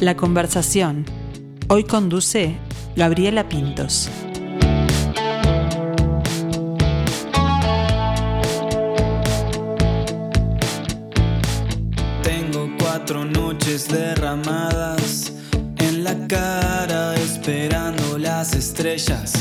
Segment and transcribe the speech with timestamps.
[0.00, 1.04] La conversación.
[1.68, 2.56] Hoy conduce
[2.96, 4.08] Gabriela Pintos.
[12.22, 15.32] Tengo cuatro noches derramadas
[15.78, 19.39] en la cara esperando las estrellas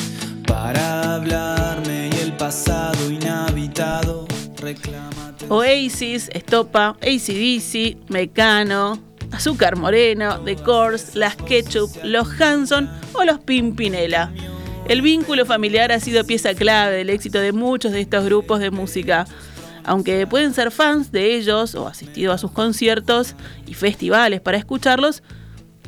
[5.49, 14.31] Oasis, Estopa, ACDC, Mecano, Azúcar Moreno, The Course, Las Ketchup, Los Hanson o Los Pimpinela.
[14.87, 18.71] El vínculo familiar ha sido pieza clave del éxito de muchos de estos grupos de
[18.71, 19.25] música.
[19.83, 23.35] Aunque pueden ser fans de ellos o asistido a sus conciertos
[23.65, 25.23] y festivales para escucharlos,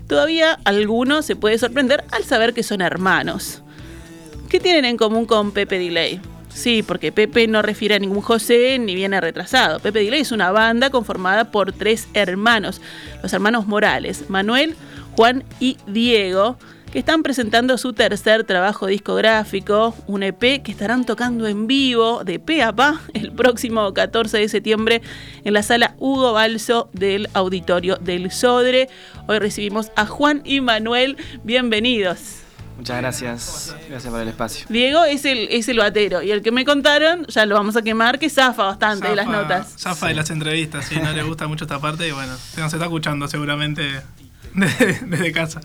[0.08, 3.62] todavía alguno se puede sorprender al saber que son hermanos.
[4.50, 6.20] ¿Qué tienen en común con Pepe Delay?
[6.54, 9.80] Sí, porque Pepe no refiere a ningún José ni viene retrasado.
[9.80, 12.82] Pepe Delay es una banda conformada por tres hermanos,
[13.24, 14.76] los hermanos Morales, Manuel,
[15.16, 16.58] Juan y Diego,
[16.92, 22.38] que están presentando su tercer trabajo discográfico, un EP que estarán tocando en vivo de
[22.40, 25.02] pe a pa el próximo 14 de septiembre
[25.46, 28.90] en la sala Hugo Balso del Auditorio del Sodre.
[29.28, 31.16] Hoy recibimos a Juan y Manuel.
[31.44, 32.41] Bienvenidos.
[32.82, 33.76] Muchas gracias.
[33.90, 34.66] Gracias por el espacio.
[34.68, 37.84] Diego es el, es el batero y el que me contaron, ya lo vamos a
[37.84, 39.76] quemar, que zafa bastante de las notas.
[39.78, 42.74] Zafa de las entrevistas, sí, no le gusta mucho esta parte y bueno, se nos
[42.74, 43.84] está escuchando seguramente
[44.56, 45.62] desde, desde casa.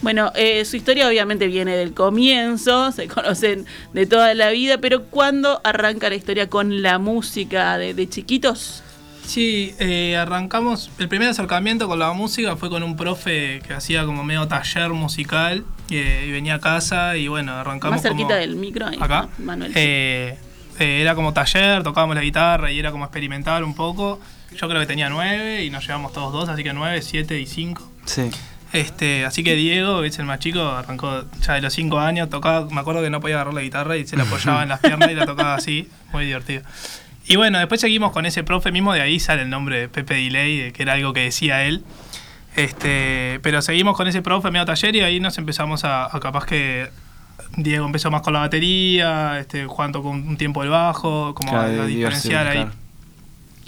[0.00, 5.06] Bueno, eh, su historia obviamente viene del comienzo, se conocen de toda la vida, pero
[5.06, 8.84] ¿cuándo arranca la historia con la música de, de chiquitos?
[9.26, 10.88] Sí, eh, arrancamos.
[11.00, 14.90] El primer acercamiento con la música fue con un profe que hacía como medio taller
[14.90, 15.64] musical
[15.96, 17.96] eh, y venía a casa y bueno, arrancamos.
[17.96, 19.28] Más cerquita como, del micro, ahí, acá.
[19.38, 19.72] Manuel.
[19.74, 20.36] Eh,
[20.78, 24.20] eh, era como taller, tocábamos la guitarra y era como experimentar un poco.
[24.56, 27.46] Yo creo que tenía nueve y nos llevamos todos dos, así que nueve, siete y
[27.46, 27.90] cinco.
[28.04, 28.30] Sí.
[28.72, 32.68] Este, así que Diego, es el más chico, arrancó ya de los cinco años, tocaba,
[32.70, 35.10] me acuerdo que no podía agarrar la guitarra y se la apoyaba en las piernas
[35.10, 36.62] y la tocaba así, muy divertido.
[37.26, 40.14] Y bueno, después seguimos con ese profe mismo, de ahí sale el nombre de Pepe
[40.14, 41.84] Delay, que era algo que decía él.
[42.56, 46.46] Este, pero seguimos con ese profe medio taller y ahí nos empezamos a, a capaz
[46.46, 46.88] que
[47.56, 51.50] Diego empezó más con la batería, este, Juan tocó un, un tiempo el bajo, como
[51.52, 52.66] Claro, a, a diferenciar ahí.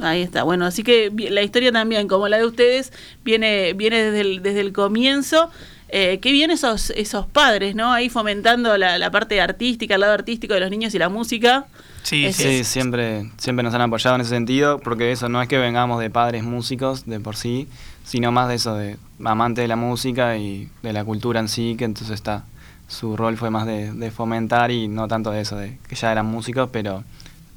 [0.01, 0.43] Ahí está.
[0.43, 2.93] Bueno, así que la historia también, como la de ustedes,
[3.25, 5.51] viene, viene desde, el, desde el comienzo.
[5.95, 7.93] Eh, qué bien esos, esos padres, ¿no?
[7.93, 11.67] Ahí fomentando la, la parte artística, el lado artístico de los niños y la música.
[12.03, 12.43] Sí, Es- sí.
[12.59, 16.01] Sí, siempre, siempre nos han apoyado en ese sentido, porque eso no es que vengamos
[16.01, 17.69] de padres músicos de por sí,
[18.05, 21.75] sino más de eso, de amantes de la música y de la cultura en sí,
[21.79, 22.45] que entonces está.
[22.89, 26.13] Su rol fue más de, de fomentar y no tanto de eso, de que ya
[26.13, 27.05] eran músicos, pero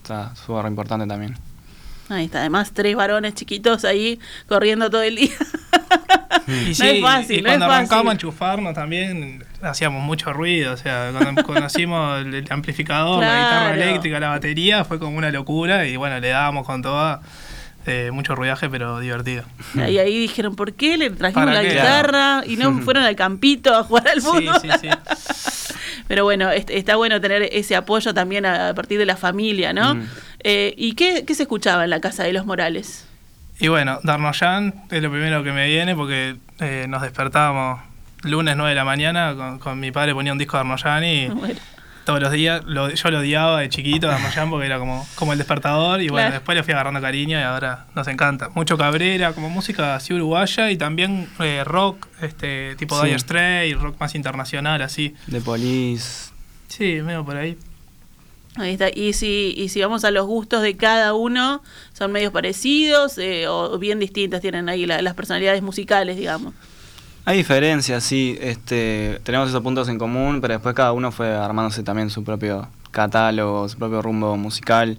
[0.02, 1.36] está súper importante también.
[2.08, 2.40] Ahí está.
[2.42, 5.32] Además, tres varones chiquitos ahí corriendo todo el día.
[6.48, 8.12] Y no sí, es fácil, y no es cuando arrancamos a fácil.
[8.12, 13.82] enchufarnos también hacíamos mucho ruido, o sea, cuando conocimos el, el amplificador, la guitarra Claro.
[13.82, 17.22] eléctrica, la batería, fue como una locura y bueno, le dábamos con toda
[17.86, 19.44] eh, mucho ruidaje, pero divertido.
[19.76, 21.76] Y ahí dijeron, ¿por qué le trajimos ¿Para la qué?
[21.76, 24.56] guitarra y no fueron al campito a jugar al Sí, fútbol?
[24.62, 24.90] sí, sí.
[26.08, 29.96] Pero bueno, est- está bueno tener ese apoyo también a, partir de la familia, ¿no?
[29.96, 30.08] Mm.
[30.44, 33.08] Eh, ¿Y qué, qué se escuchaba en la casa de los Morales?
[33.60, 37.80] Y bueno, Darnoyan es lo primero que me viene porque eh, nos despertábamos
[38.24, 41.28] lunes 9 de la mañana, con, con mi padre ponía un disco de Darnoyan y
[41.30, 41.60] Bueno,
[42.06, 45.38] todos los días lo- yo lo odiaba de chiquito Darnoyan porque era como, como el
[45.38, 46.34] despertador y bueno, Claro.
[46.36, 48.50] después le fui agarrando cariño y ahora nos encanta.
[48.50, 53.08] Mucho Cabrera, como música así uruguaya y también eh, rock, este tipo Sí.
[53.08, 55.16] Dire Straits, rock más internacional así.
[55.28, 56.32] De Police.
[56.68, 57.58] Sí, medio por ahí.
[58.58, 58.88] ahí está.
[58.90, 61.62] Y si, y si vamos a los gustos de cada uno,
[61.94, 66.54] ¿son medios parecidos eh, o bien distintas tienen ahí la- las personalidades musicales, digamos?
[67.26, 68.38] Hay diferencias, sí.
[68.40, 72.68] Este, tenemos esos puntos en común, pero después cada uno fue armándose también su propio
[72.92, 74.98] catálogo, su propio rumbo musical.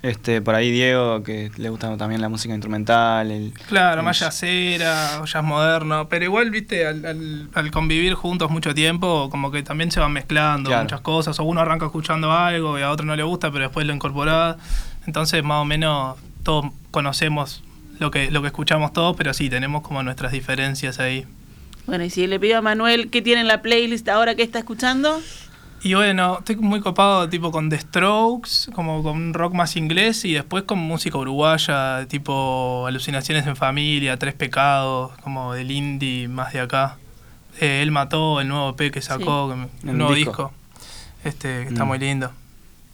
[0.00, 3.32] Este, por ahí Diego, que le gusta también la música instrumental.
[3.32, 8.48] El, Claro, el- más jazzera, jazz moderno, pero igual, viste, al, al- al convivir juntos
[8.48, 10.84] mucho tiempo, como que también se van mezclando Claro.
[10.84, 13.84] muchas cosas, o uno arranca escuchando algo y a otro no le gusta, pero después
[13.84, 14.56] lo incorpora,
[15.08, 17.64] entonces más o menos todos conocemos
[17.98, 21.26] lo que, lo que escuchamos todos, pero sí, tenemos como nuestras diferencias ahí.
[21.88, 24.58] Bueno, y si le pido a Manuel qué tiene en la playlist ahora que está
[24.60, 25.20] escuchando,
[25.82, 30.24] Y bueno, estoy muy copado tipo con The Strokes, como con un rock más inglés
[30.24, 36.52] y después con música uruguaya, tipo Alucinaciones en Familia, Tres Pecados, como del indie más
[36.52, 36.96] de acá.
[37.60, 39.52] Eh, Él mató el nuevo P que sacó,
[39.84, 40.30] El nuevo disco.
[40.30, 40.52] disco,
[41.24, 41.88] este, que está Mm.
[41.88, 42.32] muy lindo.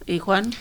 [0.06, 0.52] y Juan,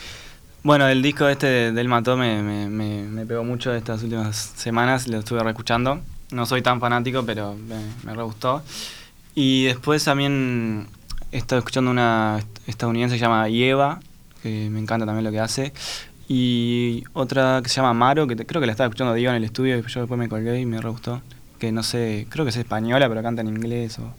[0.63, 4.37] Bueno, el disco este de- del Mató me, me, me- me pegó mucho estas últimas
[4.55, 5.99] semanas, lo estuve reescuchando.
[6.33, 8.61] No soy tan fanático, pero me, me re gustó.
[9.35, 10.87] Y después también
[11.31, 13.99] he estado escuchando una estadounidense que se llama Yeva,
[14.41, 15.73] que me encanta también lo que hace.
[16.27, 19.37] Y otra que se llama Maro, que te- creo que la estaba escuchando Diego en
[19.37, 21.21] el estudio y yo después me colgué y me re gustó.
[21.59, 24.13] Que no sé, creo que es española, pero canta en inglés o...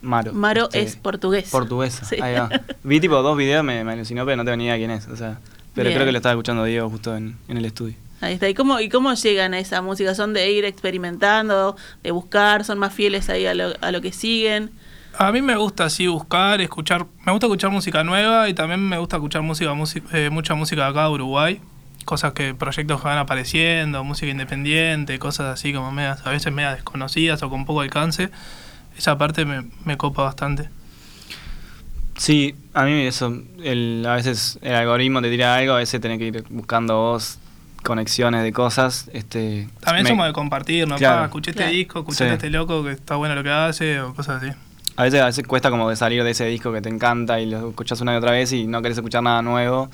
[0.00, 0.32] Maro.
[0.32, 1.48] Maro este, es portugués.
[1.50, 2.16] Portuguesa, Sí.
[2.22, 2.48] ahí va.
[2.84, 5.08] Vi tipo dos videos, me, me alucinó, pero no ni idea quién es.
[5.08, 5.38] O sea,
[5.74, 5.96] pero Bien.
[5.96, 7.94] creo que lo estaba escuchando Diego justo en, en el estudio.
[8.20, 8.48] Ahí está.
[8.48, 10.14] ¿Y cómo, ¿Y cómo llegan a esa música?
[10.14, 12.64] ¿Son de ir experimentando, de buscar?
[12.64, 14.70] ¿Son más fieles ahí a lo, a lo que siguen?
[15.16, 17.06] A mí me gusta así buscar, escuchar.
[17.24, 20.84] Me gusta escuchar música nueva y también me gusta escuchar música, música eh, mucha música
[20.84, 21.60] de acá de Uruguay.
[22.04, 26.74] Cosas que, proyectos que van apareciendo, música independiente, cosas así como medias, a veces medias
[26.76, 28.30] desconocidas o con poco alcance.
[28.96, 30.70] Esa parte me, me copa bastante.
[32.16, 33.32] Sí, a mí eso,
[33.62, 37.38] el, a veces el algoritmo te tira algo, a veces tenés que ir buscando vos
[37.82, 39.08] conexiones de cosas.
[39.12, 40.96] Este, También me- somos de compartir, ¿no?
[40.96, 41.18] Claro.
[41.20, 41.66] Pa, escuché Claro.
[41.68, 42.30] este disco, escuché Sí.
[42.30, 44.52] a este loco que está bueno lo que hace o cosas así.
[44.96, 47.46] A veces, a veces cuesta como de salir de ese disco que te encanta y
[47.46, 49.90] lo escuchas una y otra vez y no querés escuchar nada nuevo.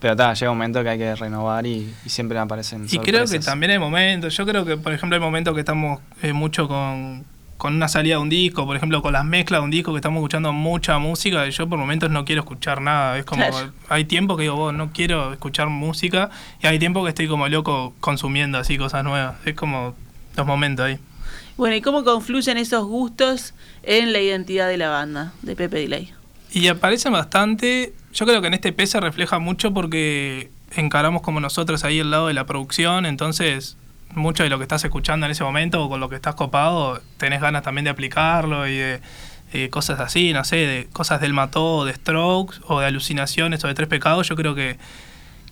[0.00, 3.24] Pero ta, llega un momento que hay que renovar y, y siempre aparecen Y creo
[3.26, 6.68] que también hay momentos, yo creo que por ejemplo hay momentos que estamos eh, mucho
[6.68, 7.24] con,
[7.56, 9.98] con una salida de un disco, por ejemplo con las mezclas de un disco que
[9.98, 13.72] estamos escuchando mucha música y yo por momentos no quiero escuchar nada, es como, Claro.
[13.88, 16.30] hay tiempo que digo, vos no quiero escuchar música
[16.62, 19.94] y hay tiempo que estoy como loco consumiendo así cosas nuevas, es como
[20.36, 20.98] los momentos ahí.
[21.56, 26.12] Bueno, ¿y cómo confluyen esos gustos en la identidad de la banda, de Pepe Delay?
[26.52, 27.94] Y aparecen bastante.
[28.12, 32.10] Yo creo que en este EP se refleja mucho porque encaramos como nosotros ahí el
[32.10, 33.78] lado de la producción, entonces
[34.14, 37.00] mucho de lo que estás escuchando en ese momento o con lo que estás copado,
[37.18, 39.00] tenés ganas también de aplicarlo y de
[39.52, 43.68] eh, cosas así, no sé, de cosas del mató, de strokes o de alucinaciones o
[43.68, 44.78] de tres pecados, yo creo que,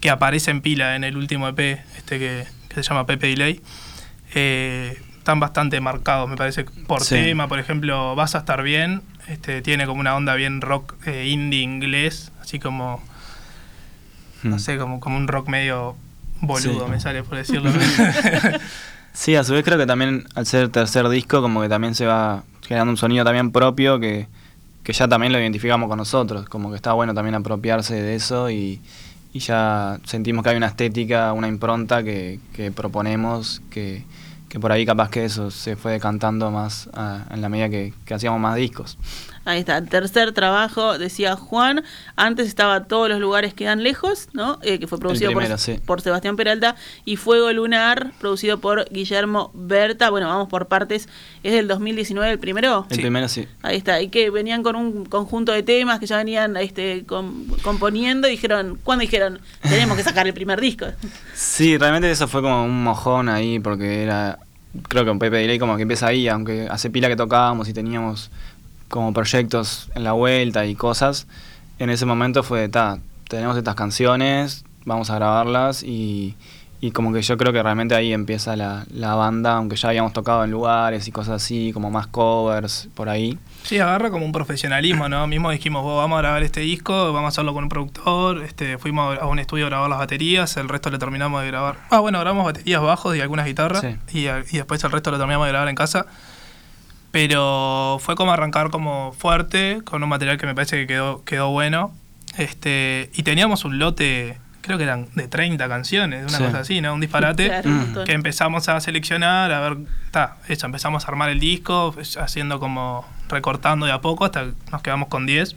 [0.00, 1.58] que aparece en pila en el último EP,
[1.96, 3.60] este que, que se llama Pepe Delay.
[4.34, 7.14] Eh, están bastante marcados, me parece, por Sí.
[7.14, 11.26] tema, por ejemplo, Vas a estar bien, este, tiene como una onda bien rock eh,
[11.28, 13.02] indie inglés, así como,
[14.42, 14.58] no Mm.
[14.58, 15.96] sé, como, como un rock medio
[16.46, 16.90] boludo, Sí.
[16.90, 17.70] me sale por decirlo.
[19.12, 22.04] Sí, a su vez creo que también al ser tercer disco como que también se
[22.04, 24.26] va generando un sonido también propio que,
[24.82, 28.50] que ya también lo identificamos con nosotros, como que está bueno también apropiarse de eso
[28.50, 28.80] y,
[29.32, 34.02] y ya sentimos que hay una estética, una impronta que, que proponemos, que,
[34.54, 37.92] que por ahí capaz que eso se fue decantando más ah, en la medida que,
[38.04, 38.96] que hacíamos más discos.
[39.46, 41.82] Ahí está, tercer trabajo, decía Juan.
[42.14, 44.60] Antes estaba Todos los lugares quedan lejos, ¿no?
[44.62, 45.80] Eh, que fue producido primero, por, sí.
[45.84, 46.76] por Sebastián Peralta.
[47.04, 50.08] Y Fuego Lunar, producido por Guillermo Berta.
[50.08, 51.08] Bueno, vamos por partes.
[51.42, 52.86] ¿Es del 2019 el primero?
[52.88, 53.02] El Sí.
[53.02, 53.46] primero sí.
[53.62, 57.48] Ahí está, y que venían con un conjunto de temas que ya venían este, com-
[57.62, 59.40] componiendo y dijeron, ¿cuándo dijeron?
[59.62, 60.86] Tenemos que sacar el primer disco.
[61.34, 64.38] Sí, realmente eso fue como un mojón ahí, porque era,
[64.88, 67.72] creo que un Pepe Delay como que empieza ahí, aunque hace pila que tocábamos y
[67.72, 68.30] teníamos
[68.88, 71.26] como proyectos en la vuelta y cosas,
[71.78, 72.98] en ese momento fue, ta,
[73.28, 76.36] tenemos estas canciones, vamos a grabarlas y,
[76.86, 80.12] y como que yo creo que realmente ahí empieza la, la banda, aunque ya habíamos
[80.12, 83.38] tocado en lugares y cosas así, como más covers por ahí.
[83.62, 85.26] Sí, agarra como un profesionalismo, ¿no?
[85.26, 88.76] Mismo dijimos, vos vamos a grabar este disco, vamos a hacerlo con un productor, este,
[88.76, 91.76] fuimos a un estudio a grabar las baterías, el resto lo terminamos de grabar.
[91.88, 93.96] Ah, bueno, grabamos baterías, bajos y algunas guitarras, Sí.
[94.18, 96.04] y, y después el resto lo terminamos de grabar en casa.
[97.12, 101.50] Pero fue como arrancar como fuerte, con un material que me parece que quedó, quedó
[101.50, 101.92] bueno.
[102.36, 106.44] Este, y teníamos un lote, creo que eran de 30 canciones, una Sí.
[106.44, 106.94] cosa así, ¿no?
[106.94, 108.04] Un disparate Claro, un Mm.
[108.04, 112.58] que empezamos a seleccionar, a ver, está, eso, empezamos a armar el disco, pues, haciendo
[112.58, 115.54] como recortando de a poco hasta que nos quedamos con 10.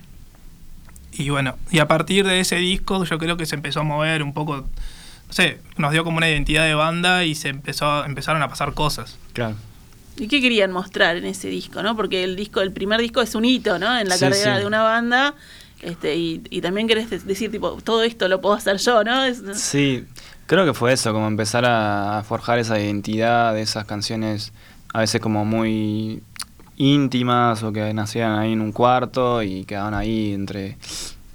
[1.13, 4.21] Y bueno, y a partir de ese disco yo creo que se empezó a mover
[4.23, 8.41] un poco, no sé, nos dio como una identidad de banda y se empezó, empezaron
[8.43, 9.17] a pasar cosas.
[9.33, 9.55] Claro.
[10.19, 11.95] ¿Y qué querían mostrar en ese disco, no?
[11.95, 13.97] Porque el disco, el primer disco es un hito, ¿no?
[13.99, 14.59] En la Sí, carrera sí.
[14.61, 15.33] de una banda.
[15.81, 19.21] Este, y, y también querés de- decir, tipo, todo esto lo puedo hacer yo, ¿no?
[19.53, 20.05] Sí,
[20.47, 24.53] creo que fue eso, como empezar a, forjar esa identidad de esas canciones
[24.93, 26.23] a veces como muy
[26.77, 30.77] íntimas o que nacían ahí en un cuarto y quedaban ahí entre,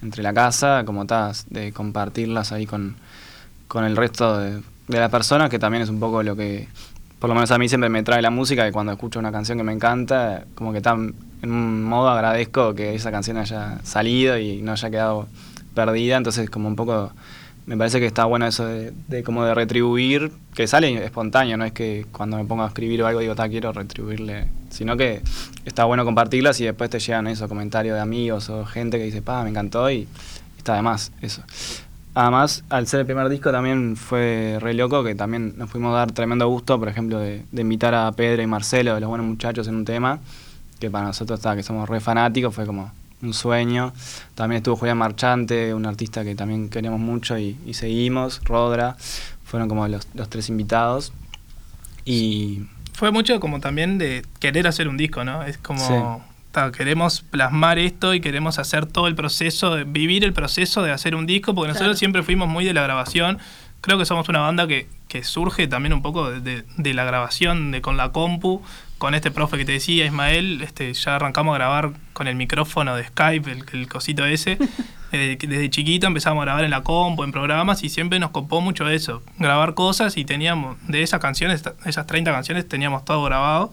[0.03, 2.97] entre la casa, como tas, de compartirlas ahí con,
[3.69, 6.69] con el resto de, de las personas, que también es un poco lo que,
[7.19, 9.59] por lo menos a mí siempre me trae la música, que cuando escucho una canción
[9.59, 14.39] que me encanta, como que tan, en un modo agradezco que esa canción haya salido
[14.39, 15.29] y no haya quedado
[15.75, 17.13] perdida, entonces como un poco
[17.67, 21.65] me parece que está bueno eso de, de como de retribuir, que sale espontáneo, no
[21.65, 25.23] es que cuando me pongo a escribir o algo digo, ta, quiero retribuirle, sino que
[25.65, 29.23] está bueno compartirlas y después te llegan esos comentarios de amigos o gente que dice,
[29.23, 30.09] pa, me encantó y
[30.59, 31.43] está de más eso.
[32.15, 36.13] Además, al ser el primer disco también fue re loco, que también nos pudimos dar
[36.13, 39.67] tremendo gusto, por ejemplo, de, de invitar a Pedro y Marcelo, de los buenos muchachos,
[39.69, 40.19] en un tema,
[40.83, 42.91] que para nosotros, está, que somos re fanáticos, fue como
[43.23, 43.93] un sueño.
[44.35, 48.97] También estuvo Julián Marchante, un artista que también queremos mucho y, y seguimos, Rodra,
[49.45, 51.13] fueron como los, los tres invitados.
[52.05, 52.63] Y
[52.95, 55.43] Fue mucho como también de querer hacer un disco, ¿no?
[55.45, 55.95] Es como, Sí.
[56.53, 60.91] ta, queremos plasmar esto y queremos hacer todo el proceso, de, vivir el proceso de
[60.93, 61.99] hacer un disco, porque nosotros Claro.
[61.99, 63.39] siempre fuimos muy de la grabación.
[63.83, 67.05] Creo que somos una banda que, que surge también un poco de, de- de la
[67.05, 68.63] grabación, de con la compu,
[68.97, 72.95] con este profe que te decía, Ismael, este, ya arrancamos a grabar con el micrófono
[72.97, 74.57] de Skype, el, el cosito ese.
[75.15, 78.31] Eh, que desde chiquito empezamos a grabar en la compu, en programas, y siempre nos
[78.31, 83.23] copó mucho eso, grabar cosas y teníamos, de esas canciones, esas 30 canciones, teníamos todo
[83.23, 83.71] grabado.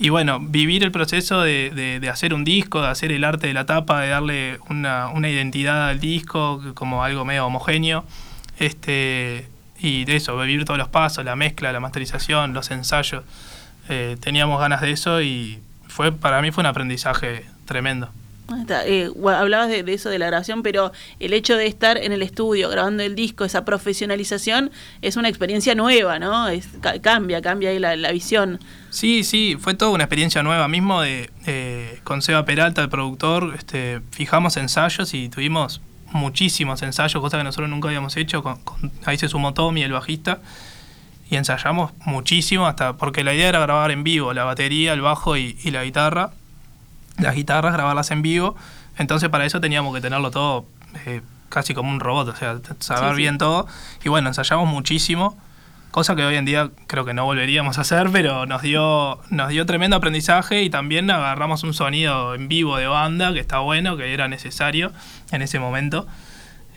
[0.00, 3.46] Y bueno, vivir el proceso de, de- de hacer un disco, de hacer el arte
[3.46, 8.04] de la tapa, de darle una, una identidad al disco, como algo medio homogéneo.
[8.58, 13.24] Este, y de eso, vivir todos los pasos, la mezcla, la masterización, los ensayos.
[13.88, 18.10] Eh, teníamos ganas de eso y fue para mí fue un aprendizaje tremendo.
[18.86, 22.22] Eh, hablabas de, de eso de la grabación, pero el hecho de estar en el
[22.22, 26.48] estudio grabando el disco, esa profesionalización, es una experiencia nueva, ¿no?
[26.48, 28.60] Es, ca- cambia, cambia ahí la, la visión.
[28.90, 30.68] Sí, sí, fue toda una experiencia nueva.
[30.68, 35.80] Mismo de eh, con Seba Peralta, el productor, este, fijamos ensayos y tuvimos
[36.12, 38.42] muchísimos ensayos, cosas que nosotros nunca habíamos hecho.
[38.42, 40.38] Con, con- ahí se sumó Tommy, el bajista,
[41.30, 45.36] y ensayamos muchísimo, hasta porque la idea era grabar en vivo, la batería, el bajo
[45.36, 46.30] y, y la guitarra.
[47.18, 48.56] Las guitarras, grabarlas en vivo.
[48.98, 50.64] Entonces para eso teníamos que tenerlo todo
[51.06, 53.16] eh, casi como un robot, o sea, saber Sí, sí.
[53.16, 53.66] bien todo.
[54.04, 55.36] Y bueno, ensayamos muchísimo,
[55.92, 59.50] cosa que hoy en día creo que no volveríamos a hacer, pero nos dio, nos
[59.50, 63.96] dio tremendo aprendizaje y también agarramos un sonido en vivo de banda que está bueno,
[63.96, 64.90] que era necesario
[65.30, 66.06] en ese momento.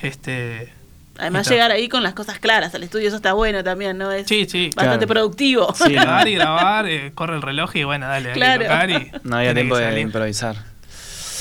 [0.02, 0.72] Este,
[1.18, 1.54] Además, Está.
[1.54, 4.12] llegar ahí con las cosas claras al estudio, eso está bueno también, ¿no?
[4.12, 4.70] Es sí, sí.
[4.76, 5.22] bastante Claro.
[5.22, 5.74] productivo.
[5.74, 8.60] Sí, Grabar y grabar, eh, corre el reloj y bueno, dale, Claro.
[8.60, 10.58] que tocar y no había tiempo de improvisar.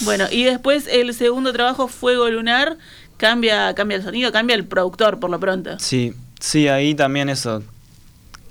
[0.03, 2.77] Bueno, y después el segundo trabajo, Fuego Lunar,
[3.17, 5.77] cambia, cambia el sonido, cambia el productor por lo pronto.
[5.81, 7.63] Sí, sí, ahí también eso.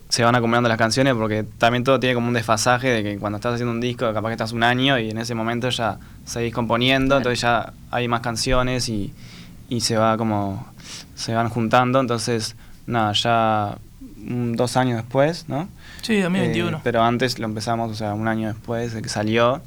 [0.10, 3.38] Se van acumulando las canciones porque también todo tiene como un desfasaje de que cuando
[3.38, 6.54] estás haciendo un disco, capaz que estás un año y en ese momento ya seguís
[6.54, 7.18] componiendo, Claro.
[7.22, 9.12] entonces ya hay más canciones y,
[9.70, 10.68] y se va como.
[11.16, 13.78] se van juntando, entonces, nada, ya
[14.18, 15.68] dos años después, ¿no?
[16.04, 16.78] Sí, 2021.
[16.78, 19.62] Eh, pero antes lo empezamos, o sea, un año después de que salió.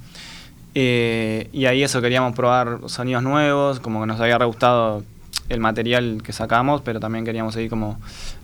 [0.75, 5.03] Eh, y ahí eso, queríamos probar sonidos nuevos, como que nos había re gustado
[5.49, 7.99] el material que sacamos, pero también queríamos seguir como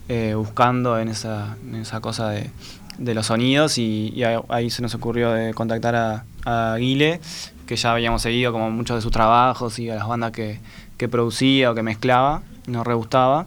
[0.08, 2.50] eh, buscando en esa, en esa cosa de,
[2.98, 7.20] de los sonidos y, ahí, se nos ocurrió de contactar a, a Guile,
[7.66, 10.60] que ya habíamos seguido como muchos de sus trabajos y a las bandas que,
[10.96, 13.46] que producía o que mezclaba, nos re gustaba.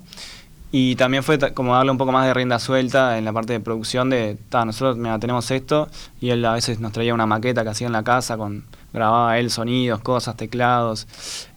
[0.71, 3.61] Y también fue como darle un poco más de rienda suelta en la parte de
[3.61, 5.87] producción de, ta, nosotros tenemos esto
[6.19, 9.37] y él a veces nos traía una maqueta que hacía en la casa, con grababa
[9.39, 11.07] él sonidos, cosas, teclados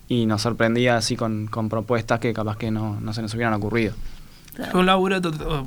[0.09, 3.55] y nos sorprendía así con, con propuestas que capaz que no, no se nos hubieran
[3.55, 3.95] ocurrido.
[4.73, 5.21] Fue un laburo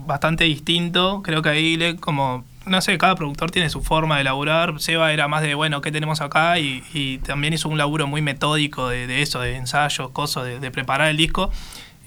[0.06, 1.22] bastante distinto.
[1.24, 4.82] Creo que ahí, le, como, no sé, cada productor tiene su forma de laburar.
[4.82, 6.60] Seba era más de, bueno, ¿qué tenemos acá?
[6.60, 10.60] Y, y también hizo un laburo muy metódico de, de eso, de ensayos, cosas, de,
[10.60, 11.52] de preparar el disco.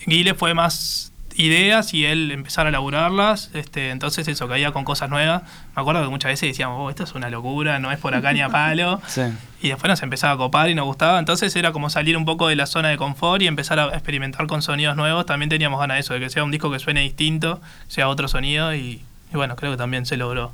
[0.04, 3.50] Guile fue más ideas y él empezar a laburarlas.
[3.54, 5.42] Este, entonces eso, caía con cosas nuevas.
[5.74, 8.32] Me acuerdo que muchas veces decíamos, oh, esto es una locura, no es por acá
[8.32, 9.00] ni a palo.
[9.14, 9.22] Sí.
[9.62, 11.18] Y después nos empezaba a copar y nos gustaba.
[11.18, 14.46] Entonces era como salir un poco de la zona de confort y empezar a experimentar
[14.46, 15.24] con sonidos nuevos.
[15.24, 18.28] También teníamos ganas de eso, de que sea un disco que suene distinto, sea otro
[18.28, 20.52] sonido y, y bueno, creo que también se logró.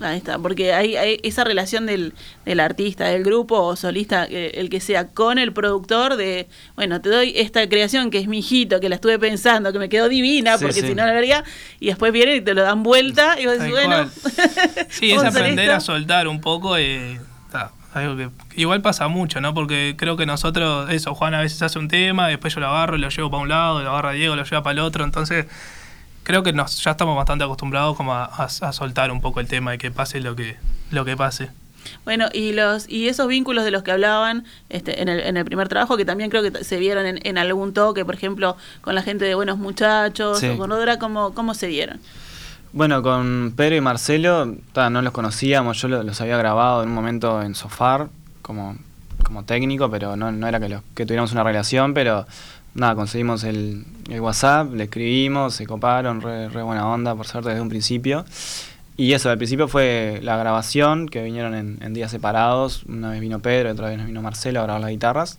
[0.00, 2.12] Ahí está, porque hay, hay esa relación del,
[2.44, 7.00] del artista, del grupo o solista, eh, el que sea con el productor de, bueno,
[7.00, 10.10] te doy esta creación que es mi hijito, que la estuve pensando, que me quedó
[10.10, 10.88] divina, Sí, porque sí.
[10.88, 11.44] si no la haría,
[11.80, 14.10] y después vienen y te lo dan vuelta y vos decís, bueno.
[14.90, 15.76] Sí, es aprender esto.
[15.76, 16.76] a soltar un poco.
[16.76, 17.18] eh,
[17.50, 18.28] ta, algo que
[18.60, 19.54] igual pasa mucho, ¿no?
[19.54, 22.96] Porque creo que nosotros, eso, Juan a veces hace un tema, después yo lo agarro
[22.96, 25.04] y lo llevo para un lado, lo agarra Diego, lo lleva para el otro.
[25.04, 25.46] Entonces,
[26.26, 29.46] creo que nos, ya estamos bastante acostumbrados como a, a- a soltar un poco el
[29.46, 30.56] tema y que pase lo que,
[30.90, 31.50] lo que pase.
[32.04, 35.44] Bueno, y los y esos vínculos de los que hablaban este, en, el, en el
[35.44, 38.96] primer trabajo, que también creo que se vieron en, en algún toque, por ejemplo, con
[38.96, 40.48] la gente de Buenos Muchachos Sí.
[40.48, 42.00] o con Rodra, ¿cómo, ¿cómo se dieron?
[42.72, 46.88] Bueno, con Pedro y Marcelo, ta, no los conocíamos, yo lo- los había grabado en
[46.88, 48.08] un momento en Sofar
[48.42, 48.76] como,
[49.24, 52.26] como técnico, pero no, no era que, los, que tuviéramos una relación, pero
[52.76, 57.62] nada, conseguimos el, el WhatsApp, le escribimos, se coparon, re, buena onda, por suerte, desde
[57.62, 58.24] un principio.
[58.96, 63.40] Y eso, al principio fue la grabación, que vinieron en, días separados, una vez vino
[63.40, 65.38] Pedro, otra vez vino Marcelo a grabar las guitarras.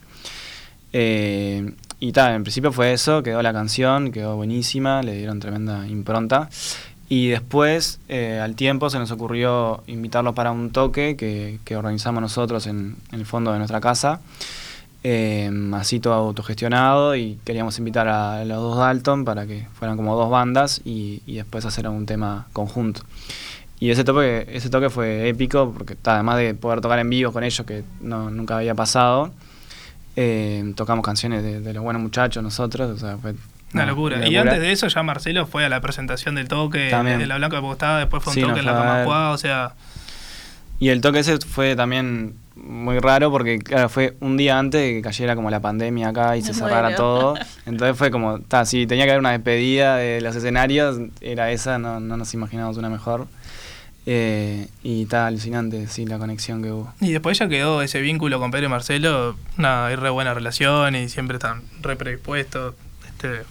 [0.93, 5.87] Eh, y tal, en principio fue eso, quedó la canción, quedó buenísima, le dieron tremenda
[5.87, 6.49] impronta.
[7.09, 12.21] Y después, eh, al tiempo, se nos ocurrió invitarlos para un toque que, que organizamos
[12.21, 14.19] nosotros en el fondo de nuestra casa.
[15.09, 20.17] Eh, así todo autogestionado y queríamos invitar a los dos Dalton para que fueran como
[20.17, 23.03] dos bandas y, y después hacer un tema conjunto.
[23.79, 27.45] Y ese toque, ese toque fue épico porque además de poder tocar en vivo con
[27.45, 29.31] ellos que no, nunca había pasado,
[30.17, 33.33] eh, tocamos canciones de, de los buenos muchachos nosotros, o sea, fue
[33.73, 34.27] Una locura.
[34.27, 37.19] Y antes de eso ya Marcelo fue a la presentación del toque También.
[37.19, 38.73] de la Blanca Postada, después fue un Sí, toque en la.
[38.73, 39.73] Camacuá, o sea,
[40.79, 44.93] Y el toque ese fue también muy raro porque claro, fue un día antes de
[44.95, 47.35] que cayera como la pandemia acá y se cerrara todo.
[47.65, 51.77] Entonces fue como, ta, si tenía que haber una despedida de los escenarios, era esa,
[51.79, 53.27] no, no nos imaginábamos una mejor.
[54.09, 56.93] Eh, y está alucinante, sí, la conexión que hubo.
[57.01, 60.95] Y después ya quedó ese vínculo con Pedro y Marcelo, una hay re buena relación
[60.95, 62.73] y siempre están re predispuestos.
[63.05, 63.41] Este,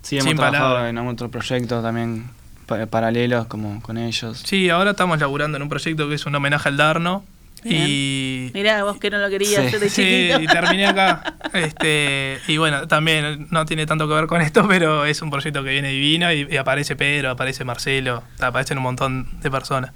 [0.00, 0.90] Sí, hemos Sin trabajado palabras.
[0.90, 2.28] en otros proyectos también
[2.66, 4.42] pa- paralelos como con ellos.
[4.44, 7.22] sí, ahora estamos laburando en un proyecto que es un homenaje al Darno.
[7.64, 9.78] Y, Mirá, vos que no lo querías Sí.
[9.78, 10.40] de sí, chiquito.
[10.40, 11.34] y terminé acá.
[11.52, 15.62] Este, y bueno, también no tiene tanto que ver con esto, pero es un proyecto
[15.62, 19.92] que viene divino y, y aparece Pedro, aparece Marcelo, aparecen un montón de personas.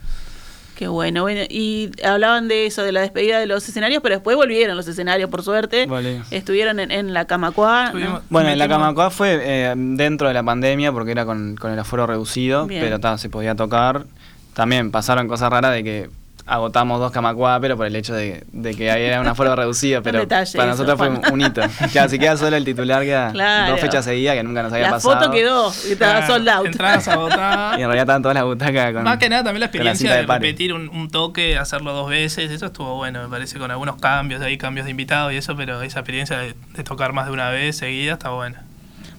[0.74, 1.40] Qué bueno, bueno.
[1.48, 5.30] Y hablaban de eso, de la despedida de los escenarios, pero después volvieron los escenarios,
[5.30, 5.88] por suerte.
[6.30, 7.92] Estuvieron en, en la Camacuá.
[8.28, 11.78] Bueno, en la Camacuá fue eh, dentro de la pandemia porque era con, con el
[11.78, 12.82] aforo reducido, Bien.
[12.82, 14.04] pero ta, se podía tocar.
[14.52, 16.10] También pasaron cosas raras de que
[16.46, 20.02] agotamos dos Camacuá, pero por el hecho de, de que ahí era un aforo reducido,
[20.02, 21.60] pero detalle para eso, nosotros fue un hito.
[21.92, 23.72] Claro, si queda solo el titular, queda Claro.
[23.72, 25.18] dos fechas seguidas que nunca nos había La pasado.
[25.20, 26.66] foto quedó, y estaba sold out.
[26.66, 27.56] Entradas agotadas.
[27.78, 29.02] Y en realidad estaban todas las butacas con.
[29.02, 32.50] Más que nada también la la experiencia de, repetir un, un toque, hacerlo dos veces,
[32.50, 35.82] eso estuvo bueno, me parece, con algunos cambios, ahí cambios de invitados y eso, pero
[35.82, 38.62] esa experiencia de, de tocar más de una vez seguida está buena.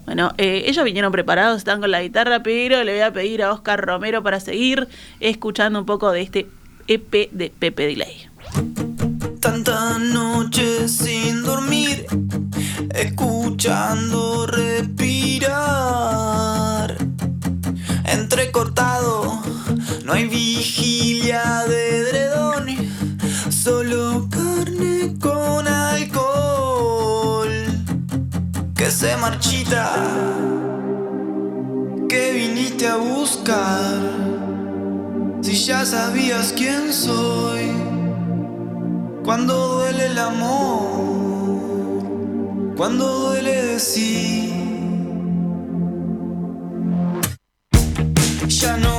[0.06, 3.52] Bueno, eh, ellos vinieron preparados, están con la guitarra, pero le voy a pedir a
[3.52, 4.88] Oscar Romero para seguir
[5.20, 6.48] escuchando un poco de este
[6.90, 8.30] EP de Pepe Delay.
[9.42, 12.06] Tantas noches sin dormir,
[12.96, 15.58] escuchando respirar.
[18.06, 19.42] Entrecortado,
[20.06, 22.68] no hay vigilia de dredón,
[23.50, 27.50] solo carne con alcohol
[28.76, 29.94] que se marchita,
[32.08, 34.37] que viniste a buscar.
[35.42, 37.72] Si ya sabías quién soy.
[39.24, 40.88] Cuando duele el amor,
[42.78, 44.54] cuando duele decir,
[48.48, 48.97] ya no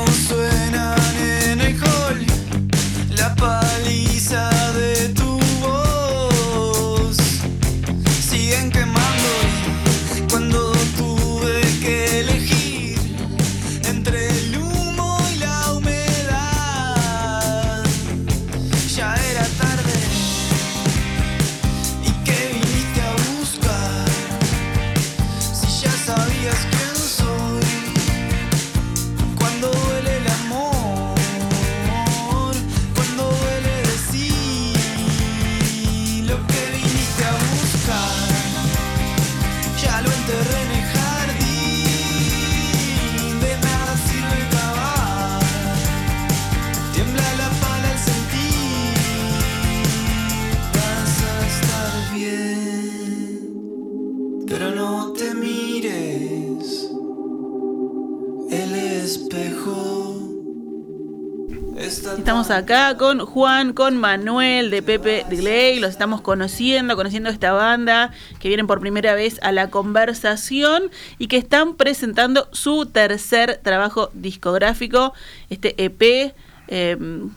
[62.50, 68.48] Acá con Juan, con Manuel de Pepe Delay, los estamos conociendo, conociendo esta banda que
[68.48, 75.12] vienen por primera vez a la conversación y que están presentando su tercer trabajo discográfico,
[75.50, 76.34] este EP.
[76.70, 76.96] eh,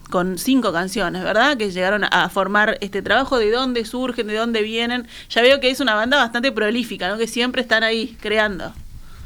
[0.10, 1.58] con cinco canciones, ¿verdad?
[1.58, 5.08] Que llegaron a formar este trabajo, de dónde surgen, de dónde vienen.
[5.30, 7.18] Ya veo que es una banda bastante prolífica, ¿no?
[7.18, 8.74] Que siempre están ahí creando.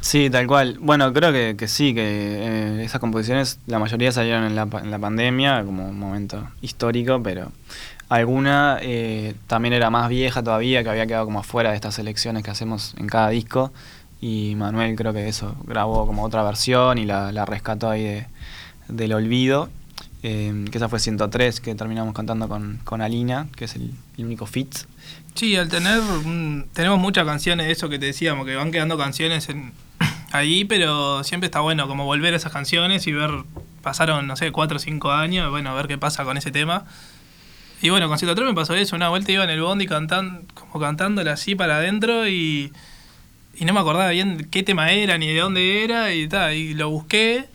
[0.06, 0.78] Sí, tal cual.
[0.80, 4.92] Bueno, creo que, que sí, que eh, esas composiciones, la mayoría salieron en la, en
[4.92, 7.52] la pandemia, como un momento histórico, pero
[8.08, 12.44] alguna eh, también era más vieja todavía, que había quedado como afuera de estas selecciones
[12.44, 13.74] que hacemos en cada disco.
[14.22, 18.28] Y Manuel creo que eso, grabó como otra versión y la, la rescató ahí de-
[18.88, 19.70] del olvido.
[20.22, 24.46] eh, que esa fue 103, que terminamos cantando con, con Alina, que es el, único
[24.46, 24.72] fit.
[25.34, 26.00] Sí, al tener.
[26.74, 29.74] tenemos muchas canciones, eso que te decíamos, que van quedando canciones en,
[30.32, 33.32] ahí, pero siempre está bueno como volver a esas canciones y ver.
[33.82, 36.86] Pasaron, no sé, cuatro o cinco años, bueno, ver qué pasa con ese tema.
[37.82, 40.80] Y bueno, con 103 me pasó eso, una vuelta iba en el bondi cantando, como
[40.80, 42.74] cantándola así para adentro y,
[43.56, 46.74] y no me acordaba bien qué tema era ni de dónde era y tal, y
[46.74, 47.48] lo busqué,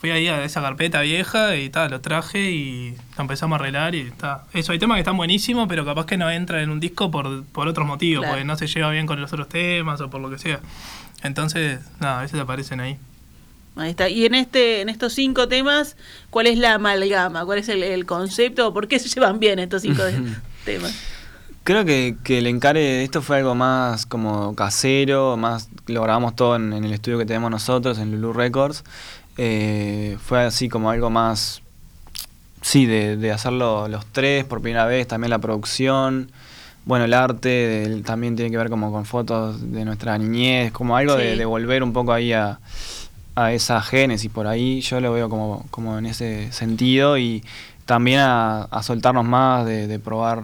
[0.00, 3.94] fui ahí a esa carpeta vieja y tal, lo traje y lo empezamos a arreglar
[3.94, 4.44] y está.
[4.54, 7.44] Eso, hay temas que están buenísimos, pero capaz que no entran en un disco por,
[7.44, 8.32] por otros motivos, Claro.
[8.34, 10.60] porque no se lleva bien con los otros temas o por lo que sea.
[11.22, 12.96] Entonces, nada, a veces aparecen ahí.
[13.76, 14.08] Ahí está.
[14.08, 15.96] Y en este, en estos cinco temas,
[16.30, 17.44] ¿cuál es la amalgama?
[17.44, 18.72] ¿Cuál es el, el concepto?
[18.72, 20.02] ¿Por qué se llevan bien estos cinco
[20.64, 20.94] temas?
[21.62, 26.34] Creo que, que el encare de esto fue algo más como casero, más lo grabamos
[26.34, 28.82] todo en, en el estudio que tenemos nosotros, en Lulu Records.
[29.42, 31.62] Eh, fue así como algo más,
[32.60, 36.30] sí, de, de hacerlo los tres por primera vez, también la producción,
[36.84, 41.16] bueno, el arte también tiene que ver como con fotos de nuestra niñez, como algo
[41.16, 42.58] de volver un poco ahí a,
[43.34, 47.42] a esa génesis por ahí, yo lo veo como, como en ese sentido y
[47.86, 50.42] también a, a soltarnos más, de, de probar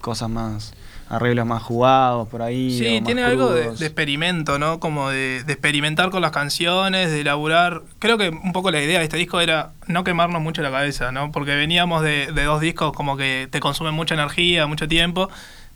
[0.00, 0.74] cosas más,
[1.12, 2.76] arreglos más jugados por ahí.
[2.78, 4.80] Sí, tiene algo de, experimento, ¿no?
[4.80, 7.82] Como de, de experimentar con las canciones, de elaborar.
[7.98, 11.12] Creo que un poco la idea de este disco era no quemarnos mucho la cabeza,
[11.12, 11.30] ¿no?
[11.30, 15.28] Porque veníamos de, de dos discos como que te consumen mucha energía, mucho tiempo.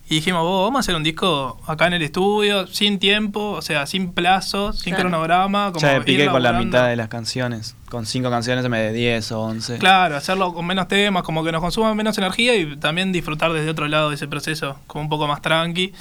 [0.08, 3.62] Y dijimos, "Vos, vamos a hacer un disco acá en el estudio, sin tiempo, o
[3.62, 5.08] sea, sin plazo, sin Claro.
[5.08, 5.72] cronograma.
[5.72, 8.70] Como Ya me ir piqué con la mitad de las canciones, con cinco canciones en
[8.70, 9.78] vez de 10 o 11.
[9.78, 13.68] Claro, hacerlo con menos temas, como que nos consuman menos energía y también disfrutar desde
[13.68, 15.92] otro lado de ese proceso, como un poco más tranqui.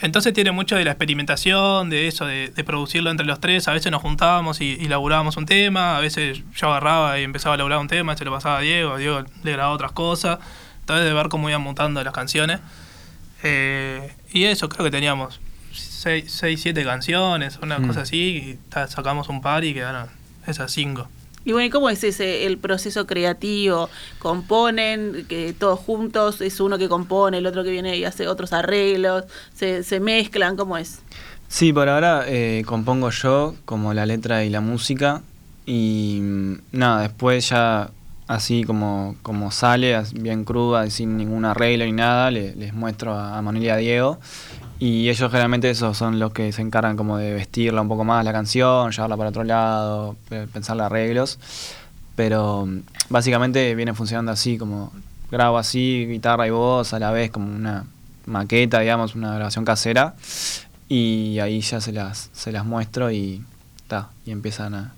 [0.00, 3.66] Entonces tiene mucho de la experimentación, de eso, de, de producirlo entre los tres.
[3.68, 7.54] A veces nos juntábamos y, y laburábamos un tema, a veces yo agarraba y empezaba
[7.54, 10.38] a laburar un tema, se lo pasaba a Diego, a Diego le grababa otras cosas.
[10.80, 12.60] Entonces de ver cómo iban mutando las canciones.
[13.44, 15.40] Eh, y eso, creo que teníamos
[15.72, 16.24] 6,
[16.58, 17.86] 7 canciones, una Mm.
[17.88, 20.08] cosa así, y ta, sacamos un par y quedaron
[20.46, 21.06] esas 5.
[21.46, 23.90] Y bueno, ¿y cómo es ese el proceso creativo?
[24.18, 26.40] ¿Componen que todos juntos?
[26.40, 29.24] ¿Es uno que compone, el otro que viene y hace otros arreglos?
[29.54, 30.56] ¿Se, se mezclan?
[30.56, 31.00] ¿Cómo es?
[31.48, 35.20] Sí, por ahora eh, compongo yo como la letra y la música
[35.66, 37.90] y mm, nada, después ya
[38.26, 43.40] así como, como sale, bien cruda, sin ningún arreglo ni nada, le- les muestro a,
[43.42, 44.18] Manuel y a Diego.
[44.78, 48.24] Y ellos generalmente esos son los que se encargan como de vestirla un poco más
[48.24, 51.38] la canción, llevarla para otro lado, pe- pensarle arreglos,
[52.16, 52.68] pero
[53.08, 54.92] básicamente viene funcionando así, como
[55.30, 57.84] grabo así, guitarra y voz a la vez, como una
[58.26, 60.14] maqueta, digamos, una grabación casera.
[60.88, 63.42] Y ahí ya se las, se las muestro y,
[63.88, 64.92] ta, y empiezan a,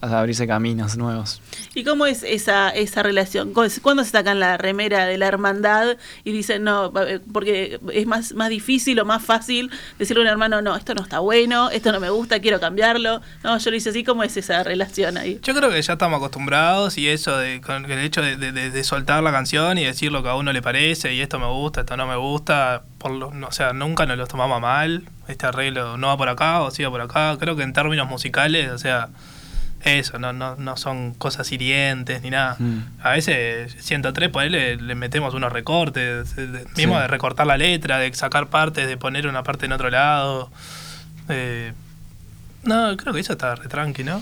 [0.00, 1.40] a abrirse caminos nuevos.
[1.74, 3.52] ¿Y cómo es esa, esa relación?
[3.52, 8.06] ¿Cu- ¿Cuándo se sacan la remera de la hermandad y dicen, no, eh, porque es
[8.06, 11.70] más, más difícil o más fácil decirle a un hermano, no, esto no está bueno,
[11.70, 13.20] esto no me gusta, quiero cambiarlo?
[13.44, 15.38] No, yo lo hice así, ¿cómo es esa relación ahí?
[15.42, 18.70] Yo creo que ya estamos acostumbrados y eso de con el hecho de, de- de-
[18.70, 21.46] de soltar la canción y decir lo que a uno le parece y esto me
[21.46, 25.04] gusta, esto no me gusta, por lo, no, o sea, nunca nos lo tomamos mal,
[25.28, 28.08] este arreglo no va por acá o sí va por acá, creo que en términos
[28.08, 29.08] musicales, o sea,
[29.86, 32.56] eso, no, no, no son cosas hirientes ni nada.
[32.58, 32.78] Mm.
[33.02, 37.00] A veces 103 por ahí le, le metemos unos recortes, de- mismo Sí.
[37.02, 40.50] de recortar la letra, de sacar partes, de poner una parte en otro lado.
[41.28, 41.72] eh,
[42.64, 44.20] no, creo que eso está re tranqui, ¿no?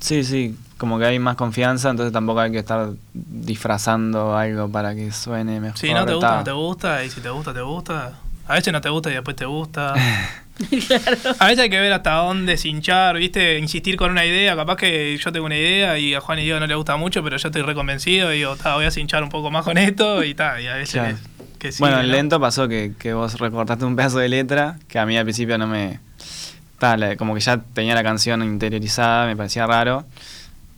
[0.00, 4.94] Sí, sí, como que hay más confianza, entonces tampoco hay que estar disfrazando algo para
[4.94, 5.78] que suene mejor.
[5.78, 6.36] Si no te gusta, ta.
[6.38, 8.12] no te gusta, y si te gusta, te gusta.
[8.52, 9.94] A veces no te gusta y después te gusta.
[10.86, 11.18] claro.
[11.38, 13.58] A veces hay que ver hasta dónde cinchar, ¿viste?
[13.58, 14.54] Insistir con una idea.
[14.54, 17.22] Capaz que yo tengo una idea y a Juan y Diego no le gusta mucho,
[17.22, 20.22] pero yo estoy reconvencido y digo, "Ta, voy a cinchar un poco más con esto
[20.22, 20.60] y tal.
[20.62, 21.16] Y a veces Claro.
[21.58, 21.78] que sí.
[21.80, 22.12] bueno, en ¿no?
[22.12, 25.56] lento pasó que, que vos recortaste un pedazo de letra que a mí al principio
[25.58, 25.98] no me...
[26.78, 30.04] ta, la- como que ya tenía la canción interiorizada, me parecía raro.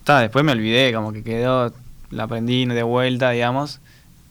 [0.05, 1.73] Ta, después me olvidé, como que quedó,
[2.11, 3.81] la aprendí de vuelta, digamos.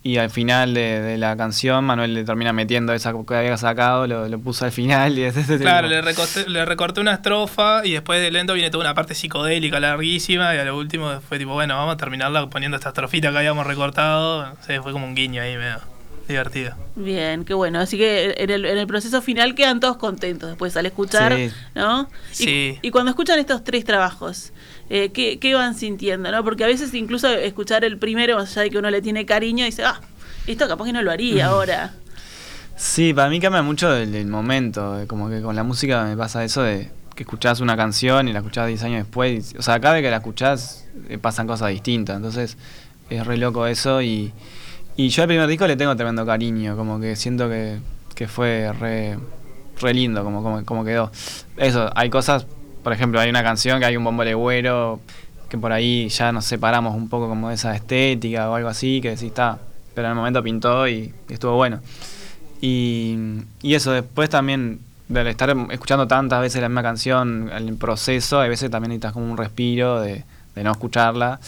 [0.07, 4.07] Y al final de, de la canción, Manuel le termina metiendo esa que había sacado,
[4.07, 7.93] lo, lo puso al final y desde Claro, le recorté, le recorté una estrofa y
[7.93, 11.55] después de lento viene toda una parte psicodélica larguísima y a lo último fue tipo,
[11.55, 14.55] bueno, vamos a terminarla poniendo esta estrofita que habíamos recortado.
[14.67, 15.81] Sé, fue como un guiño ahí medio
[16.29, 16.75] divertido.
[16.97, 17.81] Bien, qué bueno.
[17.81, 21.51] Así que en el, en el proceso final quedan todos contentos después al escuchar, Sí.
[21.75, 22.09] ¿no?
[22.33, 22.79] Y, Sí.
[22.83, 24.53] y cuando escuchan estos tres trabajos,
[24.91, 26.45] eh, ¿qué, qué van sintiendo, no?
[26.45, 29.65] Porque a veces incluso escuchar el primero, más allá de que uno le tiene cariño,
[29.65, 30.01] dice, ah,
[30.47, 31.95] esto capaz que no lo haría ahora.
[32.77, 35.01] Sí, para mí cambia mucho el, el momento.
[35.01, 38.33] eh, Como que con la música me pasa eso de que escuchás una canción y
[38.33, 39.55] la escuchás 10 años después.
[39.55, 42.17] y- o sea, cada vez que la escuchás eh, pasan cosas distintas.
[42.17, 42.57] Entonces
[43.11, 44.03] es re loco eso.
[44.03, 44.33] Y,
[44.97, 46.77] y yo al primer disco le tengo tremendo cariño.
[46.77, 47.79] Como que siento que,
[48.17, 49.19] que fue re,
[49.81, 51.13] re lindo como, como, como quedó.
[51.57, 52.47] Eso, hay cosas,
[52.85, 55.01] por ejemplo, hay una canción que hay un bombo legüero
[55.49, 59.01] que por ahí ya nos separamos un poco como de esa estética o algo así,
[59.01, 59.59] que sí está.
[59.95, 61.81] Pero en el momento pintó y- y estuvo bueno.
[62.61, 63.17] Y,
[63.63, 68.49] y eso, después también del estar escuchando tantas veces la misma canción, el proceso, hay
[68.49, 71.41] veces también necesitas como un respiro de, de no escucharla.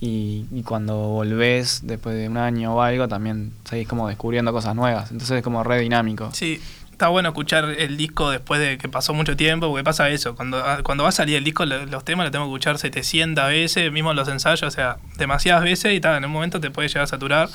[0.00, 4.76] Y, y cuando volvés después de un año o algo, también seguís como descubriendo cosas
[4.76, 5.10] nuevas.
[5.10, 6.30] Entonces es como re dinámico.
[6.32, 6.60] Sí,
[6.98, 10.56] está bueno escuchar el disco después de que pasó mucho tiempo, porque pasa eso, cuando,
[10.58, 13.46] ah, cuando va a salir el disco, lo- los temas los tengo que escuchar 700
[13.46, 16.88] veces, mismo los ensayos, o sea, demasiadas veces y tal, en un momento te puede
[16.88, 17.48] llegar a saturar.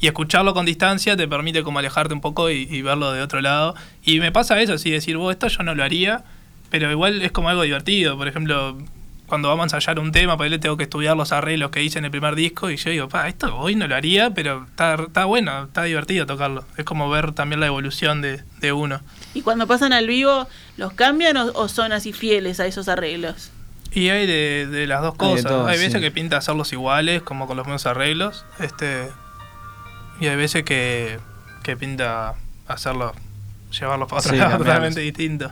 [0.00, 3.40] Y escucharlo con distancia te permite como alejarte un poco y, y verlo de otro
[3.40, 3.74] lado.
[4.04, 6.22] Y me pasa eso, así decir, vos, esto yo no lo haría,
[6.70, 8.16] pero igual es como algo divertido.
[8.16, 8.78] Por ejemplo,
[9.26, 11.82] cuando vamos a ensayar un tema, por ahí le tengo que estudiar los arreglos que
[11.82, 14.64] hice en el primer disco y yo digo, pa, esto hoy no lo haría, pero
[14.64, 16.64] está, está bueno, está divertido tocarlo.
[16.76, 19.00] Es como ver también la evolución de, de uno.
[19.32, 23.50] Y cuando pasan al vivo, ¿los cambian o, o son así fieles a esos arreglos?
[23.92, 25.44] Y hay de, de las dos Hay cosas.
[25.44, 26.00] todo, hay veces sí.
[26.00, 28.44] que pinta hacerlos iguales, como con los mismos arreglos.
[28.58, 29.08] Este,
[30.20, 31.18] y hay veces que,
[31.62, 32.34] que pinta
[32.66, 33.12] hacerlos,
[33.78, 35.50] llevarlos para otro Sí, lado totalmente distinto.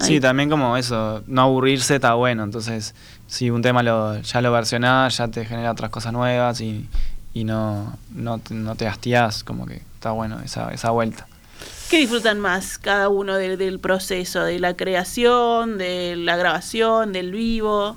[0.00, 2.42] Sí, también como eso, no aburrirse está bueno.
[2.44, 2.94] Entonces,
[3.26, 6.88] si un tema lo, ya lo versionás, ya te genera otras cosas nuevas y,
[7.34, 11.26] y no, no, te- no te hastiás, como que está bueno esa, esa vuelta.
[11.90, 14.42] ¿Qué disfrutan más cada uno de- del proceso?
[14.44, 17.96] ¿De la creación, de la grabación, del vivo?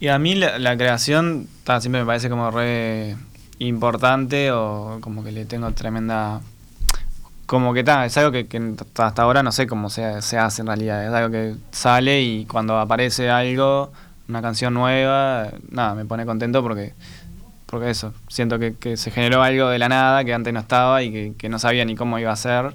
[0.00, 3.16] Y a mí la, la creación ta, siempre me parece como re
[3.58, 6.40] importante o como que le tengo tremenda...
[7.46, 10.62] Como que está, es algo que, que hasta ahora no sé cómo se, se hace
[10.62, 11.06] en realidad.
[11.06, 13.92] Es algo que sale y cuando aparece algo,
[14.28, 16.92] una canción nueva, nada, me pone contento porque,
[17.66, 21.02] porque eso, siento que, que se generó algo de la nada que antes no estaba
[21.02, 22.74] y que, que no sabía ni cómo iba a ser.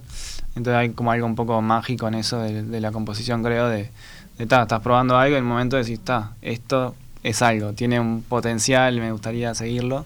[0.56, 3.90] Entonces hay como algo un poco mágico en eso de, de la composición, creo, de,
[4.38, 8.00] de ta, estás probando algo y en el momento decís, está, esto es algo, tiene
[8.00, 10.06] un potencial, me gustaría seguirlo.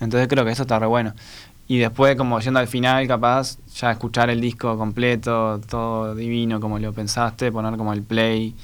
[0.00, 1.14] Entonces creo que eso está re bueno.
[1.66, 6.78] Y después, como yendo al final, capaz, ya escuchar el disco completo, todo divino como
[6.78, 8.54] lo pensaste, poner como el play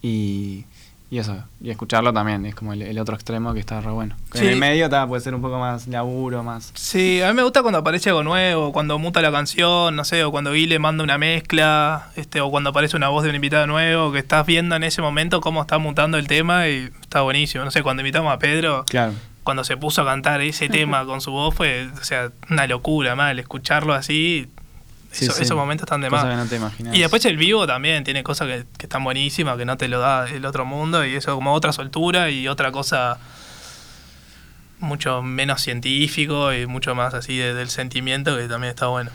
[0.00, 0.64] y,
[1.10, 4.16] y eso, y escucharlo también, es como el, el otro extremo que está re bueno.
[4.32, 4.38] Sí.
[4.38, 6.72] En el medio ta, puede ser un poco más laburo, más...
[6.74, 10.24] Sí, a mí me gusta cuando aparece algo nuevo, cuando muta la canción, no sé,
[10.24, 13.66] o cuando Guile manda una mezcla, este, o cuando aparece una voz de un invitado
[13.66, 17.64] nuevo, que estás viendo en ese momento cómo está mutando el tema y está buenísimo.
[17.64, 19.12] No sé, cuando invitamos a Pedro, Claro.
[19.46, 23.14] Cuando se puso a cantar ese tema con su voz fue, o sea, una locura,
[23.14, 24.48] mal, escucharlo así,
[25.12, 25.44] Sí, eso- sí.
[25.44, 26.34] esos momentos están de Cosas más.
[26.34, 26.94] que no te imaginas.
[26.96, 30.00] Y después el vivo también tiene cosas que, que están buenísimas, que no te lo
[30.00, 33.18] da el otro mundo, y eso como otra soltura y otra cosa
[34.80, 39.10] mucho menos científico y mucho más así de- del sentimiento que también está bueno.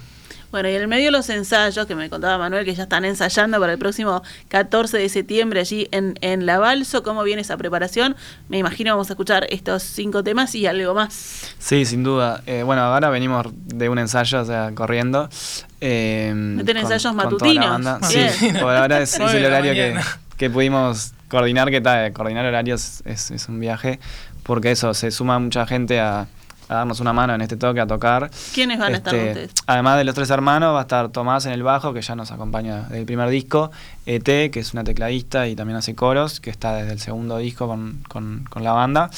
[0.52, 3.60] Bueno, y en el medio los ensayos, que me contaba Manuel que ya están ensayando
[3.60, 7.04] para el próximo 14 de septiembre allí en, en La Balso.
[7.04, 8.16] ¿Cómo viene esa preparación?
[8.50, 11.54] Me imagino vamos a escuchar estos cinco temas y algo más.
[11.58, 12.44] Sí, sin duda.
[12.46, 15.30] Eh, bueno, ahora venimos de un ensayo, o sea, corriendo.
[15.80, 18.08] Eh, Meten con- ensayos con toda la matutinos.
[18.12, 19.96] Sí, por ahora es, el de horario que,
[20.38, 24.00] que pudimos coordinar, que tal, coordinar horarios es, es un viaje,
[24.44, 26.28] porque eso, se suma mucha gente a,
[26.72, 28.32] a darnos una mano en este toque, a tocar.
[28.54, 29.52] ¿Quiénes van a estar Este, ustedes?
[29.68, 32.32] Además de los tres hermanos, va a estar Tomás en el bajo, que ya nos
[32.32, 33.72] acompaña del primer disco,
[34.06, 37.68] ET, que es una tecladista y también hace coros, que está desde el segundo disco
[37.68, 39.10] con, con- con la banda.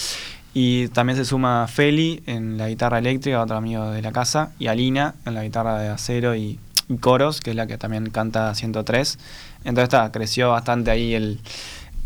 [0.55, 4.67] Y también se suma Feli en la guitarra eléctrica, otro amigo de la casa, y
[4.67, 8.53] Alina en la guitarra de acero y, y coros, que es la que también canta
[8.53, 9.17] 103.
[9.65, 11.39] Entonces está, creció bastante ahí el,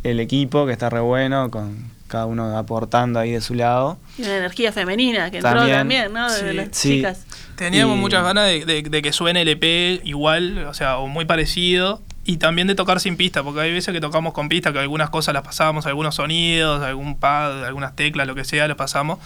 [0.03, 3.97] el equipo, que está re bueno, con cada uno aportando ahí de su lado.
[4.17, 6.31] Y una energía femenina que entró También, también, ¿no?
[6.31, 6.53] De sí.
[6.55, 6.89] las Sí.
[6.97, 7.25] chicas.
[7.55, 11.07] Teníamos Y- muchas ganas de, de- de que suene el EP igual, o sea, o
[11.07, 14.73] muy parecido, y también de tocar sin pista, porque hay veces que tocamos con pista,
[14.73, 18.77] que algunas cosas las pasamos, algunos sonidos, algún pad, algunas teclas, lo que sea, las
[18.77, 19.19] pasamos.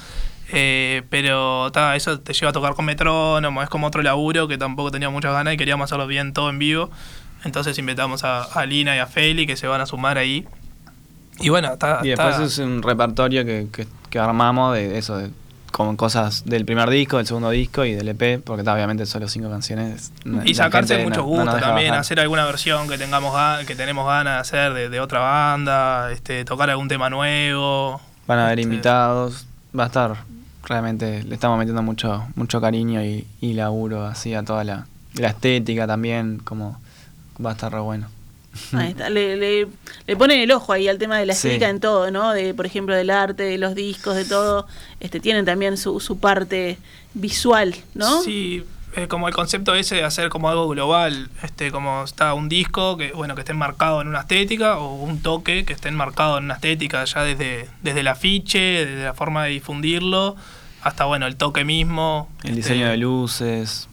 [0.53, 4.57] Eh, pero ta, eso te lleva a tocar con metrónomo, es como otro laburo que
[4.57, 6.89] tampoco teníamos muchas ganas y queríamos hacerlo bien todo en vivo.
[7.43, 10.45] Entonces invitamos a, a Lina y a Feli que se van a sumar ahí.
[11.41, 11.99] Y bueno, está.
[12.03, 15.29] Y después está- es un repertorio que, que- que armamos de eso, de,
[15.71, 19.27] con cosas del primer disco, del segundo disco y del EP, porque ta, obviamente solo
[19.29, 20.11] cinco canciones.
[20.43, 22.01] Y sacarse mucho no- no gusto también, bajar.
[22.01, 26.11] hacer alguna versión que tengamos ga- que tenemos ganas de hacer de, de otra banda,
[26.11, 28.01] este, tocar algún tema nuevo.
[28.27, 29.45] Van a haber Este, invitados,
[29.77, 30.15] va a estar,
[30.65, 35.29] realmente le estamos metiendo mucho mucho cariño y, y laburo así a toda la, la
[35.29, 36.79] estética también, como
[37.43, 38.07] va a estar re bueno.
[38.73, 39.09] Ahí está.
[39.09, 39.67] Le, le,
[40.07, 41.47] le ponen el ojo ahí al tema de la Sí.
[41.47, 42.31] estética en todo, ¿no?
[42.33, 44.67] De, por ejemplo, del arte, de los discos, de todo.
[44.99, 46.77] Este, tienen también su, su parte
[47.13, 48.21] visual, ¿no?
[48.21, 48.63] Sí,
[48.95, 52.97] eh, como el concepto ese de hacer como algo global, este, como está un disco
[52.97, 56.43] que, bueno, que esté enmarcado en una estética, o un toque que esté enmarcado en
[56.45, 60.35] una estética, ya desde, desde el afiche, desde la forma de difundirlo,
[60.83, 62.29] hasta bueno, el toque mismo.
[62.43, 63.87] El este, diseño de luces.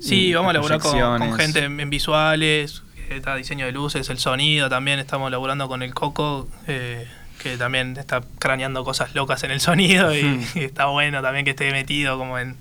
[0.00, 2.82] Sí, vamos a laburar con, con gente en, en visuales,
[3.16, 7.06] está diseño de luces, el sonido también, estamos laburando con el Coco, eh,
[7.42, 11.50] que también está craneando cosas locas en el sonido y, y está bueno también que
[11.52, 12.56] esté metido como en,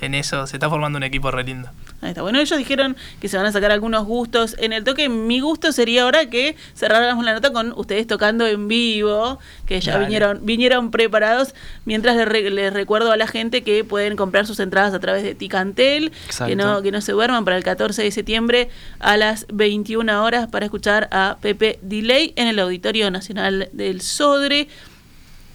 [0.00, 1.68] en eso, se está formando un equipo re lindo.
[2.02, 2.22] Ahí está.
[2.22, 5.08] Bueno, ellos dijeron que se van a sacar algunos gustos en el toque.
[5.08, 9.92] Mi gusto sería ahora que cerráramos la nota con ustedes tocando en vivo, que ya
[9.92, 10.06] Dale.
[10.06, 11.54] vinieron vinieron preparados.
[11.84, 15.22] Mientras les, re- les recuerdo a la gente que pueden comprar sus entradas a través
[15.22, 16.46] de Ticantel, Exacto.
[16.48, 20.48] que no, que no se duerman para el 14 de septiembre a las 21 horas
[20.48, 24.68] para escuchar a Pepe Delay en el Auditorio Nacional del Sodre,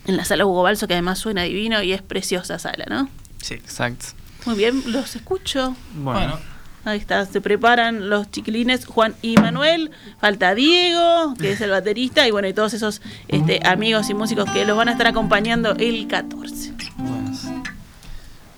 [0.06, 3.10] en la sala Hugo Balso, que además suena divino y es preciosa sala, ¿no?
[3.42, 3.56] Sí.
[3.56, 4.06] Exacto.
[4.46, 5.76] Muy bien, los escucho.
[5.96, 6.56] Bueno, Bueno,
[6.86, 12.28] Ahí está, se preparan los chiquilines Juan y Manuel, falta Diego, que es el baterista,
[12.28, 15.72] y bueno, y todos esos este, amigos y músicos que los van a estar acompañando
[15.72, 16.74] el 14.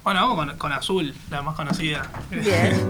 [0.04, 2.12] bueno, vamos con, con Azul, la más conocida.
[2.30, 2.90] Bien.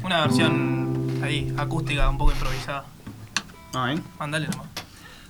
[0.04, 2.84] Una versión ahí, acústica, un poco improvisada.
[3.74, 4.00] Ay.
[4.16, 4.68] Mándale nomás.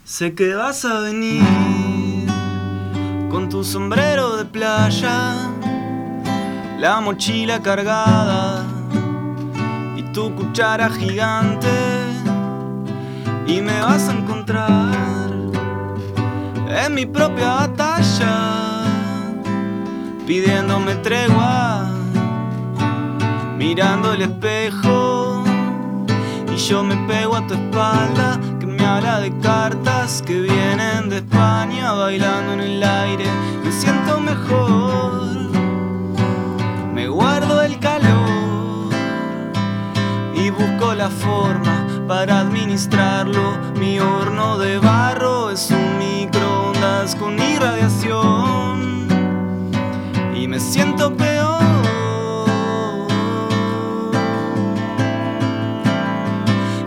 [0.04, 1.42] Sé que vas a venir
[3.30, 5.50] con tu sombrero de playa,
[6.78, 8.66] la mochila cargada
[9.96, 11.68] y tu cuchara gigante.
[13.46, 14.94] Y me vas a encontrar
[16.84, 18.82] en mi propia batalla,
[20.26, 21.88] pidiéndome tregua,
[23.56, 25.44] mirando el espejo.
[26.52, 28.40] Y yo me pego a tu espalda
[28.80, 33.26] me habla de cartas que vienen de España bailando en el aire.
[33.62, 35.50] Me siento mejor,
[36.94, 38.90] me guardo el calor
[40.34, 43.58] y busco la forma para administrarlo.
[43.78, 49.06] Mi horno de barro es un microondas con irradiación
[50.34, 51.60] y me siento peor.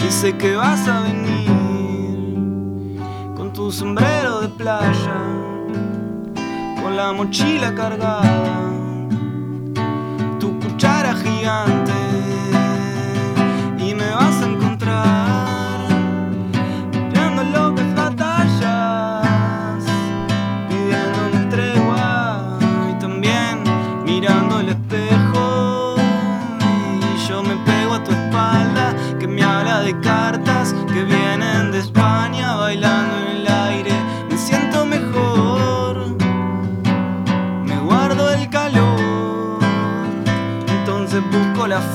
[0.06, 1.03] y sé que vas a
[3.63, 5.19] tu sombrero de playa,
[6.82, 8.60] con la mochila cargada,
[10.38, 11.83] tu cuchara gigante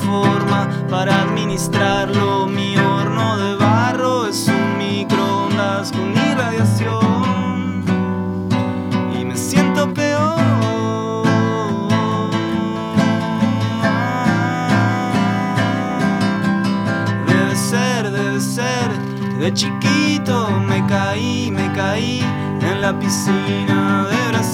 [0.03, 2.47] forma para administrarlo.
[2.47, 7.83] Mi horno de barro es un microondas con irradiación
[9.19, 10.39] y me siento peor.
[17.27, 18.89] Debe ser, debe ser,
[19.39, 22.21] de chiquito me caí, me caí
[22.61, 24.48] en la piscina de Brasil,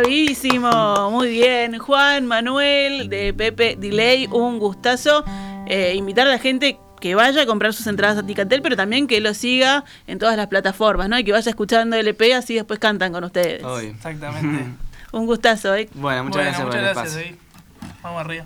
[0.00, 1.76] Bravísimo, muy bien.
[1.78, 5.22] Juan, Manuel, de Pepe Delay, un gustazo.
[5.66, 9.06] Eh, invitar a la gente que vaya a comprar sus entradas a Ticantel, pero también
[9.06, 11.18] que lo siga en todas las plataformas, ¿no?
[11.18, 13.62] Y que vaya escuchando LP, así después cantan con ustedes.
[13.62, 13.90] Obvio.
[13.90, 14.64] Exactamente.
[15.12, 15.90] Un gustazo, ¿eh?
[15.92, 17.36] Bueno, muchas Bueno, gracias por el muchas gracias, espacio.
[17.82, 17.96] sí.
[18.02, 18.44] Vamos arriba.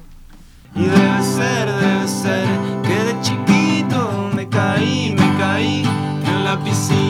[0.75, 2.47] Y debe ser, debe ser
[2.83, 5.83] que de chiquito me caí, me caí
[6.27, 7.06] en la piscina